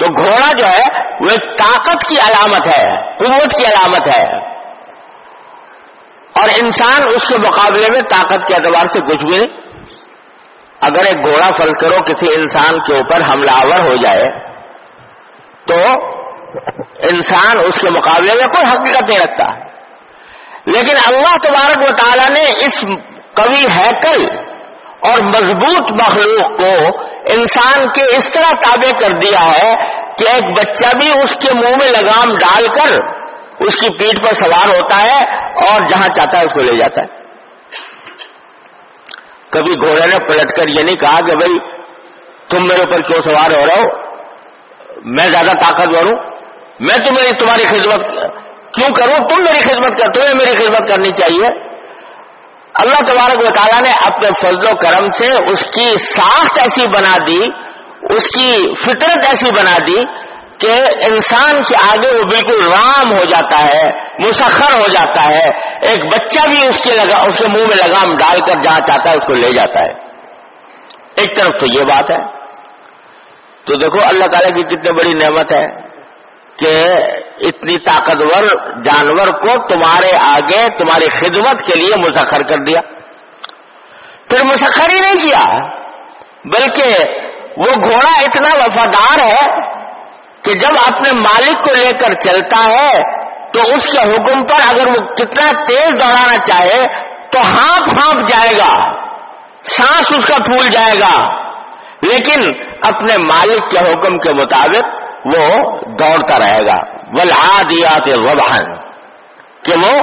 تو 0.00 0.22
گھوڑا 0.22 0.58
جو 0.58 0.66
ہے، 0.66 1.08
وہ 1.12 1.30
ایک 1.30 1.58
طاقت 1.58 2.08
کی 2.08 2.16
علامت 2.28 2.76
ہے، 2.76 2.96
قوت 3.18 3.56
کی 3.58 3.64
علامت 3.64 4.16
ہے۔ 4.16 4.59
اور 6.36 6.48
انسان 6.62 7.08
اس 7.16 7.28
کے 7.28 7.34
مقابلے 7.34 7.86
میں 7.90 8.00
طاقت 8.10 8.46
کے 8.48 8.54
اعتبار 8.54 8.86
سے 8.86 9.00
کچھ 9.00 9.24
بھی 9.24 9.36
نہیں۔ 9.36 9.60
اگر 10.80 11.04
ایک 11.04 11.16
گھوڑا 11.16 11.48
فرض 11.56 11.76
کرو 11.80 12.12
کسی 12.12 12.40
انسان 12.40 12.78
کے 12.78 12.94
اوپر 12.94 13.20
حملہ 13.30 13.50
آور 13.54 13.88
ہو 13.88 13.94
جائے، 13.94 14.24
تو 15.66 15.92
انسان 17.08 17.68
اس 17.68 17.78
کے 17.78 17.90
مقابلے 17.90 18.34
میں 18.34 18.44
کوئی 18.44 18.64
حقیقت 18.64 19.02
نہیں 19.08 19.18
رکھتا۔ 19.18 19.70
لیکن 20.66 20.96
اللہ 21.06 21.36
تبارک 21.42 21.90
و 21.90 21.94
تعالیٰ 21.94 22.26
نے 22.30 22.66
اس 22.66 22.80
کبھی 23.34 23.66
ہیکل 23.66 24.38
اور 25.10 25.22
مضبوط 25.22 25.80
مخلوق 25.80 26.48
کو 26.48 27.00
انسان 27.20 27.88
کے 27.88 28.16
اس 28.16 28.32
طرح 28.32 28.50
تابع 28.50 29.00
کر 29.00 29.18
دیا 29.18 29.46
ہے 29.46 29.70
کہ 30.18 30.28
ایک 30.28 30.58
بچہ 30.58 30.96
بھی 31.00 31.22
اس 31.22 31.34
کے 31.34 31.54
منہ 31.54 31.74
میں 31.82 31.92
لگام 31.92 32.36
ڈال 32.36 32.64
کر 32.64 33.19
اس 33.66 33.76
کی 33.76 33.86
پیٹ 33.98 34.28
پر 34.28 34.34
سوار 34.34 34.68
ہوتا 34.68 35.04
ہے 35.04 35.40
اور 35.40 35.88
جہاں 35.88 36.08
چاہتا 36.16 36.38
ہے 36.38 36.44
اس 36.44 36.54
کو 36.54 36.60
لے 36.60 36.76
جاتا 36.76 37.02
ہے۔ 37.02 37.20
کبھی 39.50 39.72
گھوڑے 39.72 40.06
نے 40.06 40.26
پلٹ 40.28 40.56
کر 40.56 40.62
یہ 40.62 40.82
نہیں 40.82 40.94
کہا 40.94 41.20
کہ 41.20 41.36
بھائی 41.36 41.58
تم 42.50 42.66
میرے 42.66 42.82
اوپر 42.82 43.10
کیوں 43.10 43.22
سوار 43.22 43.50
ہو 43.50 43.64
رہے 43.64 43.82
ہو؟ 43.82 44.10
میں 45.04 45.26
زیادہ 45.32 45.58
طاقتور 45.58 46.06
ہوں۔ 46.06 46.30
میں 46.80 46.96
تمہیں 46.96 47.30
تمہاری 47.30 47.66
خدمت 47.66 48.06
کیوں 48.74 48.88
کروں؟ 48.88 49.16
تم 49.16 49.42
میری 49.42 49.62
خدمت 49.62 49.98
کر، 49.98 50.06
تمہیں 50.06 50.34
میری 50.34 50.62
خدمت 50.62 50.88
کرنی 50.88 51.22
چاہیے۔ 51.22 51.70
اللہ 52.74 53.12
تبارک 53.12 53.44
و 53.44 53.54
تعالیٰ 53.54 53.80
نے 53.80 53.90
اپنے 54.04 54.28
فضل 54.38 54.68
و 54.72 54.76
کرم 54.76 55.10
سے 55.10 55.48
اس 55.48 55.64
کی 55.74 55.98
ساخت 55.98 56.58
ایسی 56.60 56.82
بنا 56.96 57.16
دی، 57.28 57.38
اس 58.16 58.28
کی 58.28 58.74
فطرت 58.74 59.28
ایسی 59.28 59.46
بنا 59.58 59.76
دی 59.88 60.19
کہ 60.60 60.72
انسان 61.10 61.62
کے 61.62 61.74
آگے 61.90 62.16
وہ 62.16 62.22
بالکل 62.22 62.68
رام 62.68 63.12
ہو 63.12 63.18
جاتا 63.18 63.58
ہے، 63.58 64.08
مسخر 64.18 64.78
ہو 64.78 64.86
جاتا 64.92 65.34
ہے۔ 65.34 65.46
ایک 65.82 66.14
بچہ 66.14 66.40
بھی 66.50 66.68
اس 66.68 66.76
کے 66.82 66.90
لگا، 66.90 67.22
اس 67.28 67.36
کے 67.36 67.44
منہ 67.48 67.62
میں 67.62 67.88
لگام 67.88 68.16
ڈال 68.16 68.40
کر 68.40 68.62
جہاں 68.62 68.78
چاہتا 68.86 69.10
ہے 69.10 69.14
اس 69.14 69.26
کو 69.26 69.34
لے 69.34 69.50
جاتا 69.50 69.80
ہے۔ 69.80 69.92
ایک 71.16 71.36
طرف 71.36 71.60
تو 71.60 71.78
یہ 71.78 71.82
بات 71.82 72.12
ہے۔ 72.12 72.40
تو 73.66 73.74
دیکھو، 73.74 74.08
اللہ 74.08 74.24
تعالیٰ 74.24 74.50
کی 74.50 74.62
کتنی 74.62 74.98
بڑی 74.98 75.12
نعمت 75.12 75.52
ہے 75.52 75.80
کہ 76.56 76.94
اتنی 77.46 77.82
طاقتور 77.82 78.44
جانور 78.82 79.26
کو 79.26 79.68
تمہارے 79.72 80.10
آگے، 80.22 80.78
تمہاری 80.78 81.10
خدمت 81.10 81.66
کے 81.66 81.78
لیے 81.78 81.98
مسخر 81.98 82.42
کر 82.42 82.58
دیا۔ 82.58 82.80
پھر 84.28 84.44
مسخر 84.44 84.94
ہی 84.94 85.00
نہیں 85.00 85.20
کیا، 85.20 85.56
بلکہ 86.44 87.04
وہ 87.56 87.90
گھوڑا 87.90 88.12
اتنا 88.18 88.48
وفادار 88.54 89.18
ہے 89.18 89.70
کہ 90.42 90.58
جب 90.58 90.94
اپنے 90.94 91.18
مالک 91.18 91.68
کو 91.68 91.74
لے 91.74 91.90
کر 91.90 92.14
چلتا 92.14 92.64
ہے، 92.64 93.20
تو 93.52 93.74
اس 93.74 93.86
کے 93.86 93.98
حکم 93.98 94.46
پر 94.46 94.60
اگر 94.68 94.88
وہ 94.88 95.14
کتنا 95.14 95.62
تیز 95.66 95.90
دوڑانا 95.90 96.44
چاہے، 96.44 96.82
تو 97.32 97.40
ہانپ 97.40 97.88
ہانپ 97.88 98.28
جائے 98.28 98.52
گا، 98.52 99.00
سانس 99.62 100.06
اس 100.18 100.26
کا 100.28 100.36
پھول 100.44 100.68
جائے 100.68 100.94
گا۔ 101.00 101.40
لیکن 102.02 102.40
اپنے 102.82 103.22
مالک 103.22 103.70
کے 103.70 103.78
حکم 103.78 104.18
کے 104.18 104.34
مطابق 104.34 105.00
وہ 105.24 105.62
دوڑتا 105.84 106.38
رہے 106.38 106.66
گا۔ 106.66 106.96
ولادیات 106.96 108.08
وبہن 108.14 108.76
کہ 109.62 109.72
وہ 109.84 109.98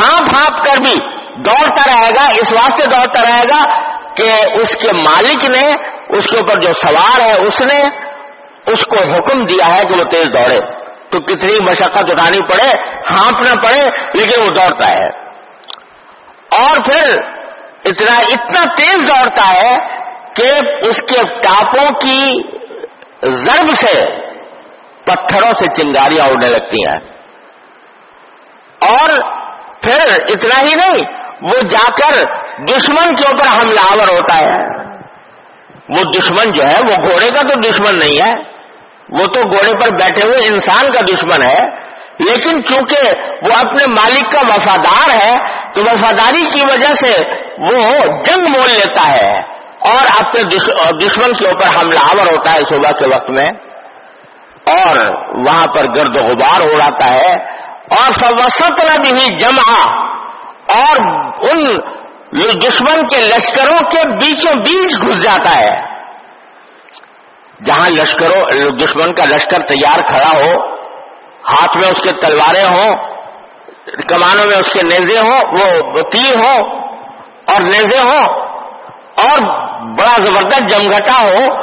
ہانپ 0.00 0.34
ہانپ 0.34 0.66
کر 0.66 0.78
بھی 0.78 0.94
دوڑتا 1.42 1.94
رہے 1.94 2.10
گا، 2.10 2.30
اس 2.40 2.52
واسطے 2.52 2.84
دوڑتا 2.84 3.20
رہے 3.20 3.48
گا 3.48 3.82
کہ 4.14 4.60
اس 4.60 4.76
کے 4.76 4.88
مالک 4.96 5.50
نے، 5.56 5.72
اس 6.18 6.26
کے 6.26 6.36
اوپر 6.36 6.60
جو 6.60 6.72
سوار 6.74 7.20
ہے، 7.20 7.32
اس 7.32 7.60
نے 7.60 8.11
اس 8.66 8.80
کو 8.80 8.96
حکم 8.96 9.44
دیا 9.44 9.76
ہے 9.76 9.82
کہ 9.82 9.98
وہ 9.98 10.04
تیز 10.04 10.22
دوڑے۔ 10.22 10.82
تو 11.10 11.20
کتنی 11.20 11.54
مشقت 11.70 12.04
اٹھانی 12.04 12.44
پڑے 12.44 12.68
ہانپنا 13.10 13.60
پڑے، 13.62 13.90
لیکن 14.14 14.42
وہ 14.42 14.48
دوڑتا 14.48 14.88
ہے۔ 14.88 15.08
اور 16.62 16.76
پھر 16.84 17.16
اتنا 17.84 18.16
اتنا 18.16 18.74
تیز 18.76 19.08
دوڑتا 19.08 19.54
ہے 19.54 19.72
کہ 20.36 20.78
اس 20.88 21.00
کے 21.00 21.28
ٹاپوں 21.42 21.90
کی 21.90 22.40
ضرب 23.30 23.68
سے 23.68 23.98
پتھروں 25.04 25.50
سے 25.58 25.82
چنگاریاں 25.82 26.26
اڑنے 26.26 26.50
لگتی 26.50 26.88
ہیں۔ 26.88 26.98
اور 28.90 29.20
پھر 29.82 30.22
اتنا 30.26 30.60
ہی 30.60 30.74
نہیں، 30.74 31.22
وہ 31.42 31.68
جا 31.70 31.90
کر 31.90 32.16
دشمن 32.68 33.14
کے 33.14 33.24
اوپر 33.24 33.46
حملہ 33.46 33.80
آور 33.92 34.20
ہوتا 34.20 34.38
ہے۔ 34.38 34.91
وہ 35.88 36.12
دشمن 36.18 36.52
جو 36.52 36.62
ہے، 36.62 36.74
وہ 36.80 37.10
گھوڑے 37.10 37.28
کا 37.28 37.40
تو 37.40 37.60
دشمن 37.60 37.98
نہیں 37.98 38.24
ہے۔ 38.24 38.30
وہ 39.08 39.26
تو 39.26 39.42
گھوڑے 39.42 39.72
پر 39.80 39.92
بیٹھے 39.92 40.26
ہوئے 40.26 40.48
انسان 40.48 40.92
کا 40.92 41.00
دشمن 41.00 41.44
ہے۔ 41.44 41.92
لیکن 42.18 42.64
چونکہ 42.64 43.10
وہ 43.42 43.58
اپنے 43.58 43.86
مالک 43.86 44.34
کا 44.34 44.40
وفادار 44.40 45.10
ہے، 45.10 45.36
تو 45.74 45.82
وفاداری 45.92 46.50
کی 46.50 46.60
وجہ 46.70 46.94
سے 46.94 47.12
وہ 47.58 48.04
جنگ 48.22 48.42
مول 48.42 48.70
لیتا 48.70 49.16
ہے۔ 49.16 49.52
اور 49.90 50.06
اپنے 50.18 50.42
دشمن 51.06 51.32
کے 51.36 51.44
اوپر 51.44 51.66
حملہ 51.66 51.98
آور 51.98 52.26
ہوتا 52.26 52.52
ہے 52.52 52.58
صبح 52.58 52.90
کے 52.90 53.06
وقت 53.14 53.30
میں۔ 53.30 53.52
اور 54.66 54.96
وہاں 55.34 55.66
پر 55.66 55.84
گرد 55.84 56.22
و 56.22 56.26
غبار 56.26 56.60
ہو 56.60 56.78
جاتا 56.78 57.10
ہے۔ 57.10 57.32
اور 57.72 58.10
سوسط 58.10 58.80
بھی 58.96 59.36
جمع 59.36 59.90
اور 60.80 60.96
ان 61.50 61.80
دشمن 62.40 63.06
کے 63.06 63.20
لشکروں 63.20 63.78
کے 63.78 64.08
بیچوں 64.08 64.60
بیچ 64.60 64.92
گھس 65.02 65.22
جاتا 65.22 65.56
ہے۔ 65.56 66.02
جہاں 67.64 67.90
لشکروں، 67.90 68.40
دشمن 68.78 69.14
کا 69.14 69.24
لشکر 69.24 69.66
تیار 69.66 70.02
کھڑا 70.02 70.40
ہو، 70.40 70.60
ہاتھ 71.48 71.76
میں 71.76 71.88
اس 71.90 71.98
کے 71.98 72.26
تلواریں 72.26 72.74
ہوں، 72.74 72.94
کمانوں 74.08 74.46
میں 74.46 74.60
اس 74.60 74.68
کے 74.68 74.86
نیزے 74.86 75.20
ہوں، 75.20 75.40
وہ 75.52 76.00
تیر 76.00 76.42
ہوں 76.42 76.80
اور 77.48 77.62
نیزے 77.62 78.02
ہوں 78.02 78.40
اور 78.98 79.68
بڑا 79.84 80.22
زبردست 80.22 80.68
جمگٹا 80.68 81.22
ہو، 81.22 81.62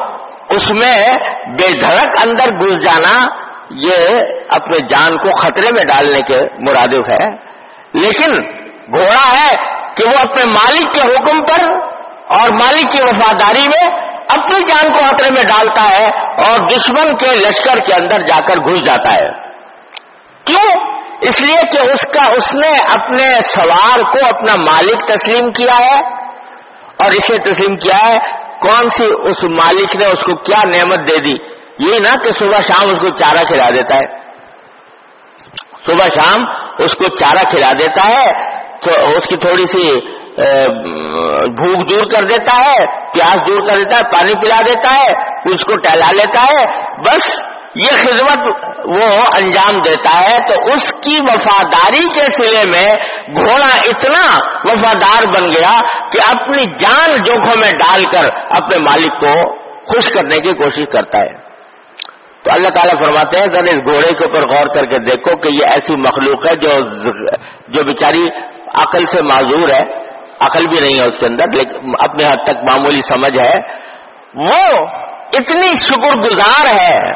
اس 0.50 0.72
میں 0.72 1.16
بے 1.48 1.80
دھڑک 1.80 2.28
اندر 2.28 2.58
گھس 2.58 2.84
جانا، 2.84 3.28
یہ 3.70 4.20
اپنے 4.52 4.86
جان 4.88 5.18
کو 5.18 5.32
خطرے 5.32 5.68
میں 5.72 5.84
ڈالنے 5.84 6.34
کے 6.34 6.56
مرادف 6.60 7.10
ہے۔ 7.10 7.32
لیکن 7.94 8.48
گھوڑا 8.98 9.38
ہے 9.38 9.79
کہ 10.00 10.10
وہ 10.10 10.20
اپنے 10.20 10.44
مالک 10.46 10.94
کے 10.94 11.02
حکم 11.02 11.40
پر 11.42 11.70
اور 12.40 12.54
مالک 12.54 12.92
کی 12.92 13.02
وفاداری 13.02 13.66
میں 13.68 14.10
اپنی 14.30 14.60
جان 14.68 14.88
کو 14.88 15.02
خطرے 15.02 15.28
میں 15.38 15.44
ڈالتا 15.44 15.90
ہے 16.00 16.06
اور 16.28 16.70
دشمن 16.70 17.18
کے 17.18 17.36
لشکر 17.36 17.80
کے 17.80 18.04
اندر 18.04 18.28
جا 18.28 18.42
کر 18.42 18.60
گھس 18.60 18.78
جاتا 18.78 19.12
ہے۔ 19.12 19.50
کیوں؟ 20.46 21.00
اس 21.22 21.42
لیے 21.42 21.58
کہ 21.72 21.94
اس 21.94 22.02
کا، 22.02 22.24
اس 22.32 22.56
نے 22.56 22.78
اپنے 22.78 23.42
سوار 23.42 24.00
کو 24.00 24.26
اپنا 24.30 24.56
مالک 24.56 25.14
تسلیم 25.14 25.52
کیا 25.52 25.80
ہے 25.80 26.16
اور 27.04 27.12
اسے 27.12 27.52
تسلیم 27.52 27.76
کیا 27.76 28.10
ہے۔ 28.10 28.18
کون 28.60 28.90
سی؟ 28.90 29.04
اس 29.04 29.44
مالک 29.44 29.96
نے 29.96 30.06
اس 30.06 30.22
کو 30.24 30.38
کیا 30.38 30.58
نعمت 30.66 31.00
دے 31.00 31.24
دی؟ 31.24 31.44
یہ 31.80 31.98
نہ 32.02 32.24
کہ 32.24 32.32
صبح 32.40 32.62
شام 32.62 32.90
اس 32.90 33.02
کو 33.02 33.16
چارہ 33.16 33.52
کھلا 33.52 33.70
دیتا 33.70 33.98
ہے۔ 33.98 34.20
صبح 35.88 36.22
شام 36.22 36.44
اس 36.80 36.96
کو 36.96 37.16
چارہ 37.16 37.50
کھلا 37.50 37.72
دیتا 37.72 38.08
ہے۔ 38.08 38.59
تو 38.82 39.06
اس 39.18 39.28
کی 39.28 39.36
تھوڑی 39.36 39.66
سی 39.66 39.92
بھوک 41.50 41.92
دور 41.92 42.12
کر 42.12 42.28
دیتا 42.28 42.58
ہے، 42.58 42.86
پیاس 42.86 43.36
دور 43.36 43.68
کر 43.68 43.78
دیتا 43.78 43.98
ہے، 43.98 44.12
پانی 44.12 44.34
پلا 44.34 44.62
دیتا 44.62 44.94
ہے، 44.94 45.12
اس 45.54 45.64
کو 45.66 45.78
ٹہلا 45.78 46.12
لیتا 46.12 46.42
ہے۔ 46.42 46.66
بس 47.02 47.42
یہ 47.76 47.90
خدمت 47.92 48.38
وہ 48.86 49.22
انجام 49.44 49.82
دیتا 49.82 50.30
ہے۔ 50.30 50.38
تو 50.38 50.60
اس 50.76 50.94
کی 50.94 51.18
وفاداری 51.22 52.08
کے 52.14 52.20
سلے 52.20 52.64
میں 52.70 52.94
گھوڑا 53.36 53.76
اتنا 53.76 54.38
وفادار 54.64 55.24
بن 55.28 55.48
گیا 55.48 55.80
کہ 56.12 56.20
اپنی 56.36 56.76
جان 56.78 57.24
جوکھوں 57.24 57.62
میں 57.62 57.70
ڈال 57.70 58.04
کر 58.12 58.26
اپنے 58.36 58.78
مالک 58.78 59.20
کو 59.20 59.60
خوش 59.86 60.10
کرنے 60.10 60.38
کی 60.38 60.54
کوشش 60.54 60.84
کرتا 60.94 61.18
ہے۔ 61.18 61.50
تو 62.44 62.54
اللہ 62.54 62.70
تعالیٰ 62.70 63.00
فرماتے 63.00 63.40
ہیں، 63.40 63.48
ذرا 63.56 63.78
اس 63.78 63.84
گھوڑے 63.84 64.14
کے 64.14 64.32
اوپر 64.32 64.48
غور 64.48 64.74
کر 64.74 64.86
کے 64.86 64.98
دیکھو 64.98 65.38
کہ 65.38 65.50
یہ 65.54 65.66
ایسی 65.66 65.96
مخلوق 65.96 66.46
ہے 66.46 66.56
جو 66.56 66.90
جو 67.68 67.84
بیچاری 67.84 68.50
عقل 68.76 69.00
سے 69.00 69.24
معذور 69.24 69.70
ہے، 69.70 70.00
عقل 70.40 70.64
بھی 70.64 70.80
نہیں 70.80 71.00
ہے 71.04 71.08
اس 71.08 71.18
کے 71.18 71.26
اندر، 71.26 71.46
لیکن 71.58 71.92
اپنے 72.00 72.24
حد 72.24 72.44
تک 72.44 72.58
معمولی 72.70 73.02
سمجھ 73.02 73.40
ہے۔ 73.40 73.60
وہ 74.36 74.86
اتنی 75.34 75.78
شکر 75.80 76.20
گزار 76.20 76.66
ہے 76.82 77.10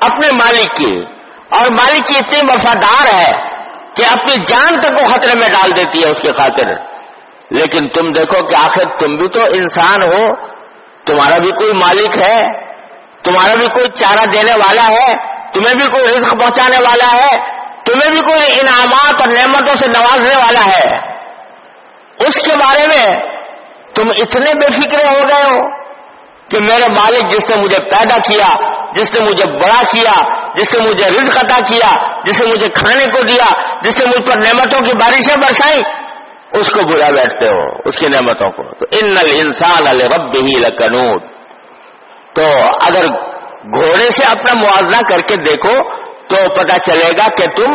اپنے 0.00 0.28
مالک 0.32 0.76
کی، 0.76 1.04
اور 1.50 1.66
مالک 1.70 2.06
کی 2.06 2.16
اتنی 2.16 2.40
وفادار 2.52 3.14
ہے 3.14 3.50
کہ 3.96 4.02
اپنی 4.02 4.44
جان 4.48 4.80
تک 4.80 4.98
کو 4.98 5.04
خطرے 5.04 5.32
میں 5.40 5.48
ڈال 5.48 5.70
دیتی 5.76 5.98
ہے 5.98 6.04
اس 6.04 6.22
کی 6.22 6.28
خاطر۔ 6.28 6.90
لیکن 7.50 7.88
تم 7.88 8.12
دیکھو 8.12 8.46
کہ 8.46 8.54
آخر 8.54 8.98
تم 8.98 9.16
بھی 9.16 9.28
تو 9.28 9.40
انسان 9.56 10.02
ہو، 10.02 10.34
تمہارا 11.06 11.38
بھی 11.38 11.50
کوئی 11.50 11.70
مالک 11.74 12.24
ہے، 12.24 12.40
تمہارا 13.24 13.52
بھی 13.54 13.66
کوئی 13.66 13.90
چارہ 13.94 14.24
دینے 14.24 14.52
والا 14.52 14.90
ہے، 14.90 15.12
تمہیں 15.54 15.74
بھی 15.74 15.86
کوئی 15.86 16.08
رزق 16.08 16.30
پہنچانے 16.30 16.82
والا 16.82 17.16
ہے 17.16 17.59
تمہیں 17.86 18.10
بھی 18.12 18.20
کوئی 18.20 18.60
انعامات 18.60 19.14
اور 19.14 19.28
نعمتوں 19.28 19.76
سے 19.76 19.86
نوازنے 19.86 20.36
والا 20.36 20.66
ہے۔ 20.66 21.10
اس 22.26 22.38
کے 22.38 22.58
بارے 22.58 22.82
میں 22.88 23.12
تم 23.94 24.08
اتنے 24.08 24.50
بے 24.54 24.72
فکر 24.72 25.06
ہو 25.06 25.20
گئے 25.20 25.42
ہو 25.42 25.80
کہ 26.48 26.62
میرے 26.62 26.86
مالک 27.00 27.32
جس 27.32 27.50
نے 27.50 27.62
مجھے 27.62 27.84
پیدا 27.84 28.16
کیا، 28.16 28.48
جس 28.92 29.14
نے 29.14 29.26
مجھے 29.26 29.52
بڑا 29.52 29.80
کیا، 29.92 30.40
جس 30.54 30.74
نے 30.74 30.86
مجھے 30.86 31.08
رزق 31.08 31.44
عطا 31.44 31.58
کیا، 31.68 32.20
جس 32.24 32.40
نے 32.40 32.52
مجھے 32.52 32.68
کھانے 32.68 33.04
کو 33.04 33.26
دیا، 33.26 33.80
جس 33.82 33.98
نے 33.98 34.04
مجھ 34.08 34.30
پر 34.30 34.38
نعمتوں 34.38 34.80
کی 34.80 34.96
بارشیں 34.96 35.34
برسائی 35.46 35.82
اس 36.52 36.70
کو 36.70 36.94
بلا 36.94 37.06
بیٹھتے 37.06 37.48
ہو، 37.48 37.66
اس 37.84 37.96
کی 37.96 38.06
نعمتوں 38.06 38.50
کو۔ 38.50 38.62
تو 38.74 38.86
ان 38.92 39.14
انسان 39.44 39.86
رب 39.86 40.36
ہی 40.36 40.60
لکنوٹ 40.60 41.22
تو 42.34 42.42
اگر 42.80 43.06
گھوڑے 43.76 44.10
سے 44.10 44.24
اپنا 44.24 44.54
موازنہ 44.54 45.08
کر 45.08 45.20
کے 45.20 45.42
دیکھو 45.42 45.99
تو 46.30 46.54
پتا 46.54 46.78
چلے 46.78 47.08
گا 47.18 47.26
کہ 47.26 47.64
تم 47.64 47.72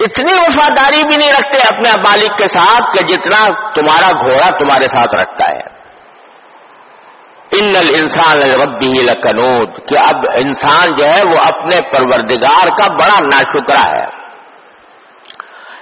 اتنی 0.00 0.32
وفاداری 0.32 1.02
بھی 1.08 1.16
نہیں 1.16 1.32
رکھتے 1.32 1.58
اپنے 1.58 2.00
مالک 2.00 2.38
کے 2.38 2.48
ساتھ 2.48 2.96
کہ 2.96 3.06
جتنا 3.06 3.46
تمہارا 3.74 4.20
گھوڑا 4.20 4.58
تمہارے 4.58 4.88
ساتھ 4.88 5.14
رکھتا 5.14 5.56
ہے۔ 5.56 5.82
ان 7.60 7.74
انسان 8.00 8.36
ربی 8.36 8.88
لکنود 8.88 9.88
کہ 9.88 10.14
اب 10.14 10.24
انسان 10.44 10.96
جو 10.96 11.04
ہے 11.04 11.20
وہ 11.26 11.46
اپنے 11.46 11.90
پروردگار 11.90 12.68
کا 12.78 12.92
بڑا 12.92 13.24
ناشکرا 13.24 13.98
ہے۔ 13.98 14.22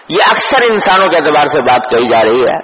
یہ 0.08 0.18
اکثر 0.30 0.72
انسانوں 0.72 1.08
کے 1.08 1.22
اعتبار 1.22 1.48
سے 1.48 1.62
بات 1.62 1.90
کہی 1.90 2.08
جا 2.08 2.22
رہی 2.22 2.42
ہے۔ 2.42 2.58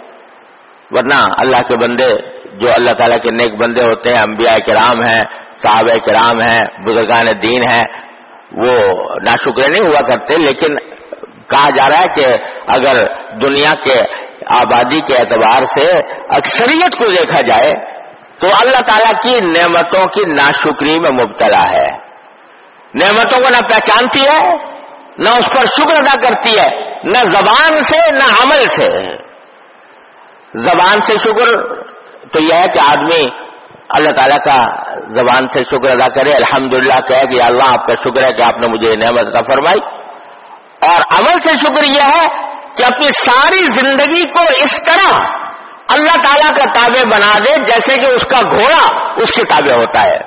ورنہ 0.90 1.28
اللہ 1.38 1.56
کے 1.56 1.76
بندے 1.76 2.08
جو 2.56 2.66
اللہ 2.76 2.92
تعالیٰ 2.92 3.16
کے 3.16 3.34
نیک 3.34 3.60
بندے 3.60 3.84
ہوتے 3.84 4.12
ہیں، 4.12 4.20
انبیاء 4.20 4.56
کرام 4.66 5.04
ہیں، 5.04 5.20
صحابہ 5.54 5.96
کرام 6.06 6.42
ہیں، 6.42 6.64
بزرگان 6.64 7.26
دین 7.42 7.62
ہیں 7.70 7.84
وہ 8.52 8.72
ناشکرے 9.14 9.68
نہیں 9.68 9.84
ہوا 9.84 10.00
کرتے، 10.00 10.36
لیکن 10.36 10.76
کہا 11.48 11.68
جا 11.76 11.88
رہا 11.88 12.00
ہے 12.00 12.12
کہ 12.14 12.26
اگر 12.68 13.04
دنیا 13.42 13.74
کے 13.84 13.98
آبادی 14.46 15.00
کے 15.00 15.14
اعتبار 15.14 15.64
سے 15.64 15.98
اکثریت 16.28 16.98
کو 16.98 17.04
دیکھا 17.06 17.40
جائے 17.40 17.70
تو 18.40 18.46
اللہ 18.46 18.80
تعالیٰ 18.86 19.20
کی 19.22 19.40
نعمتوں 19.40 20.06
کی 20.06 20.20
ناشکری 20.30 21.00
میں 21.00 21.24
مبتلا 21.24 21.70
ہے۔ 21.72 21.86
نعمتوں 22.94 23.40
کو 23.40 23.48
نہ 23.48 23.68
پہچانتی 23.68 24.20
ہے، 24.20 24.48
نہ 25.18 25.28
اس 25.28 25.48
پر 25.48 25.66
شکر 25.66 25.96
ادا 25.96 26.20
کرتی 26.20 26.58
ہے، 26.60 26.98
نہ 27.04 27.26
زبان 27.26 27.80
سے، 27.80 27.98
نہ 28.12 28.42
عمل 28.42 28.68
سے۔ 28.68 29.02
زبان 30.54 31.00
سے 31.00 31.18
شکر 31.18 31.76
تو 32.32 32.38
یہ 32.42 32.54
ہے 32.54 32.64
کہ 32.74 32.78
آدمی 32.90 33.28
اللہ 33.88 34.08
تعالیٰ 34.08 34.44
کا 34.44 34.82
زبان 34.92 35.48
سے 35.48 35.64
شکر 35.64 35.90
ادا 35.90 36.08
کرے۔ 36.08 36.32
الحمدللہ 36.32 36.94
للہ 36.94 37.08
کہ 37.08 37.32
کہ 37.32 37.42
اللہ 37.42 37.68
آپ 37.68 37.86
کا 37.86 37.94
شکر 37.94 38.32
ہے 38.32 38.36
کہ 38.36 38.42
آپ 38.42 38.56
نے 38.56 38.66
مجھے 38.66 38.94
نعمت 38.94 39.26
عطا 39.26 39.40
فرمائی۔ 39.40 39.96
اور 40.90 41.00
عمل 41.00 41.40
سے 41.40 41.56
شکر 41.56 41.84
یہ 41.84 42.16
ہے 42.16 42.24
کہ 42.76 42.82
اپنی 42.82 43.10
ساری 43.10 43.68
زندگی 43.68 44.22
کو 44.22 44.40
اس 44.40 44.84
طرح 44.84 45.18
اللہ 45.88 46.14
تعالیٰ 46.22 46.48
کا 46.48 46.70
تابع 46.72 47.16
بنا 47.16 47.38
دے 47.38 47.64
جیسے 47.64 48.00
کہ 48.00 48.06
اس 48.06 48.24
کا 48.24 48.48
گھوڑا 48.50 49.12
اس 49.22 49.32
کے 49.34 49.42
تابع 49.42 49.76
ہوتا 49.76 50.02
ہے۔ 50.02 50.18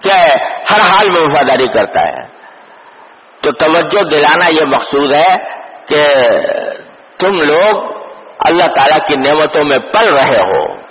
کہ 0.00 0.32
ہر 0.72 0.90
حال 0.90 1.06
میں 1.12 1.20
وفاداری 1.20 1.72
کرتا 1.72 2.00
ہے۔ 2.00 2.26
تو 3.42 3.52
توجہ 3.52 4.08
دلانا 4.08 4.54
یہ 4.54 4.66
مقصود 4.66 5.14
ہے 5.14 5.34
کہ 5.86 6.04
تم 7.18 7.34
لوگ 7.34 7.92
اللہ 8.50 8.74
تعالیٰ 8.76 9.08
کی 9.08 9.14
نعمتوں 9.28 9.64
میں 9.64 9.92
پل 9.92 10.14
رہے 10.14 10.38
ہو۔ 10.38 10.87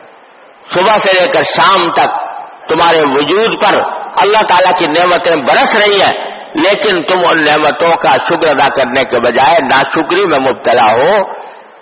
صبح 0.69 0.97
سے 0.97 1.19
لے 1.19 1.31
کر 1.31 1.43
شام 1.43 1.89
تک 1.89 2.15
تمہارے 2.69 2.99
وجود 2.99 3.63
پر 3.63 3.79
اللہ 4.21 4.41
تعالیٰ 4.47 4.79
کی 4.79 4.85
نعمتیں 4.85 5.35
برس 5.41 5.75
رہی 5.75 6.01
ہیں، 6.01 6.15
لیکن 6.55 7.03
تم 7.03 7.19
ان 7.29 7.37
نعمتوں 7.37 7.91
کا 7.95 8.13
شکر 8.13 8.47
ادا 8.47 8.67
کرنے 8.69 9.03
کے 9.03 9.19
بجائے 9.19 9.57
ناشکری 9.63 10.27
میں 10.27 10.51
مبتلا 10.51 10.85
ہو۔ 10.85 11.21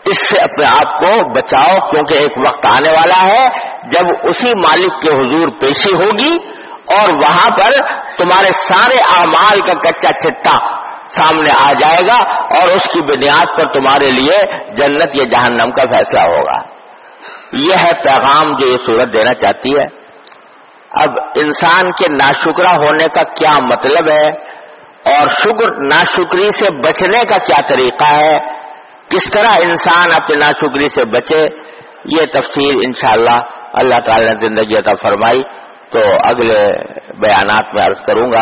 اس 0.05 0.29
سے 0.29 0.37
اپنے 0.43 0.65
آپ 0.69 0.99
کو 0.99 1.33
بچاؤ، 1.33 1.89
کیونکہ 1.89 2.13
ایک 2.19 2.37
وقت 2.47 2.65
آنے 2.65 2.91
والا 2.91 3.33
ہے 3.33 3.47
جب 3.87 4.27
اسی 4.29 4.51
مالک 4.57 5.01
کے 5.01 5.07
حضور 5.07 5.47
پیشی 5.61 5.89
ہوگی 5.89 6.37
اور 6.95 7.09
وہاں 7.09 7.49
پر 7.57 7.71
تمہارے 8.17 8.51
سارے 8.53 8.97
اعمال 9.17 9.59
کا 9.67 9.73
کچا 9.73 10.13
چٹا 10.19 10.55
سامنے 11.09 11.49
آ 11.63 11.71
جائے 11.71 12.07
گا 12.07 12.19
اور 12.59 12.69
اس 12.69 12.87
کی 12.93 13.01
بنیاد 13.01 13.57
پر 13.57 13.73
تمہارے 13.73 14.11
لیے 14.11 14.37
جنت 14.75 15.15
یا 15.15 15.23
جہنم 15.31 15.71
کا 15.71 15.83
فیصلہ 15.93 16.19
ہوگا۔ 16.19 16.74
یہ 17.55 17.73
ہے 17.73 18.03
پیغام 18.03 18.57
جو 18.57 18.67
یہ 18.67 18.85
صورت 18.85 19.13
دینا 19.13 19.33
چاہتی 19.33 19.69
ہے۔ 19.77 20.05
اب 20.91 21.09
انسان 21.19 21.91
کے 21.91 22.13
ناشکرا 22.13 22.71
ہونے 22.71 23.09
کا 23.09 23.21
کیا 23.21 23.65
مطلب 23.65 24.09
ہے 24.11 24.31
اور 25.15 25.29
شکر 25.29 25.81
ناشکری 25.81 26.51
سے 26.51 26.77
بچنے 26.77 27.23
کا 27.29 27.37
کیا 27.37 27.69
طریقہ 27.69 28.17
ہے؟ 28.23 28.33
کس 29.09 29.31
طرح 29.31 29.57
انسان 29.65 30.23
اپنی 30.23 30.35
ناشکری 30.35 30.89
سے 30.89 31.01
بچے؟ 31.09 31.43
یہ 32.05 32.21
تفصیل 32.33 32.79
انشاءاللہ 32.83 33.41
اللہ 33.73 33.95
تعالی 33.95 34.25
نے 34.25 34.45
زندگی 34.45 34.79
عطا 34.79 34.93
فرمائی۔ 35.01 35.43
تو 35.91 35.99
اگلے 36.23 36.83
بیانات 37.13 37.63
میں 37.73 37.89
عرض 37.89 38.01
کروں 38.01 38.31
گا۔ 38.31 38.41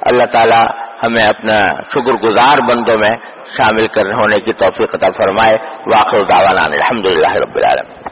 اللہ 0.00 0.24
تعالی 0.32 0.86
ہمیں 1.02 1.28
اپنا 1.28 1.82
شکر 1.82 2.14
گزار 2.14 2.68
بندوں 2.68 2.98
میں 2.98 3.10
شامل 3.46 3.88
کرنے 3.88 4.14
ہونے 4.14 4.40
کی 4.40 4.52
توفیق 4.52 4.94
عطا 4.94 5.08
فرمائے۔ 5.16 5.54
واقع 5.68 6.16
دعوانا 6.16 6.64
الحمد 6.64 7.06
للہ 7.06 7.32
رب 7.32 7.54
العالمین۔ 7.56 8.08